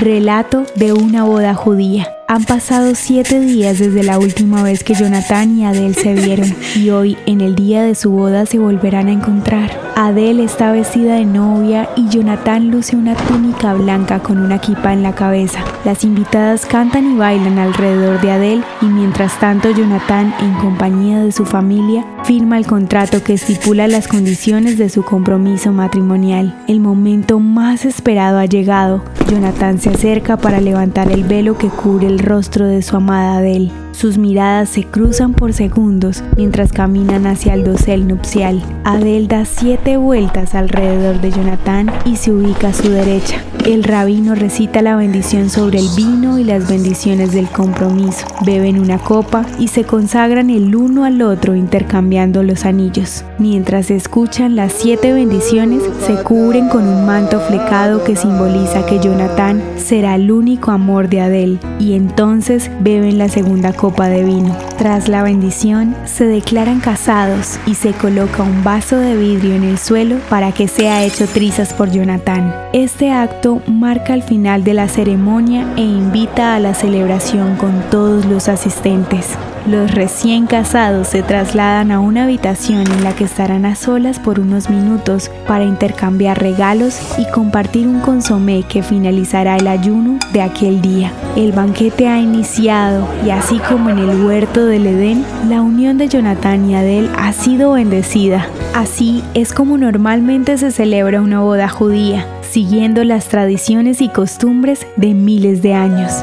[0.00, 2.08] Relato de una boda judía.
[2.26, 6.90] Han pasado siete días desde la última vez que Jonathan y Adele se vieron y
[6.90, 9.84] hoy, en el día de su boda, se volverán a encontrar.
[9.94, 15.04] Adele está vestida de novia y Jonathan luce una túnica blanca con una kipa en
[15.04, 15.62] la cabeza.
[15.84, 21.30] Las invitadas cantan y bailan alrededor de Adele y mientras tanto Jonathan, en compañía de
[21.30, 26.58] su familia, firma el contrato que estipula las condiciones de su compromiso matrimonial.
[26.66, 29.04] El momento más esperado ha llegado.
[29.28, 33.70] Jonathan se acerca para levantar el velo que cubre el rostro de su amada Adele.
[33.92, 38.62] Sus miradas se cruzan por segundos mientras caminan hacia el dosel nupcial.
[38.84, 43.42] Adele da siete vueltas alrededor de Jonathan y se ubica a su derecha.
[43.64, 48.26] El rabino recita la bendición sobre el vino y las bendiciones del compromiso.
[48.44, 53.24] Beben una copa y se consagran el uno al otro intercambiando los anillos.
[53.38, 59.62] Mientras escuchan las siete bendiciones, se cubren con un manto flecado que simboliza que Jonathan
[59.78, 64.54] será el único amor de Adele y entonces beben la segunda copa de vino.
[64.76, 69.78] Tras la bendición, se declaran casados y se coloca un vaso de vidrio en el
[69.78, 72.54] suelo para que sea hecho trizas por Jonathan.
[72.74, 78.24] Este acto marca el final de la ceremonia e invita a la celebración con todos
[78.24, 79.36] los asistentes.
[79.66, 84.38] Los recién casados se trasladan a una habitación en la que estarán a solas por
[84.38, 90.82] unos minutos para intercambiar regalos y compartir un consomé que finalizará el ayuno de aquel
[90.82, 91.12] día.
[91.34, 96.08] El banquete ha iniciado y así como en el huerto del Edén, la unión de
[96.08, 98.46] Jonathan y Adele ha sido bendecida.
[98.74, 105.14] Así es como normalmente se celebra una boda judía, siguiendo las tradiciones y costumbres de
[105.14, 106.22] miles de años.